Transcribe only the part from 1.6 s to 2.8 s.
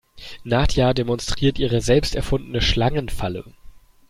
selbst erfundene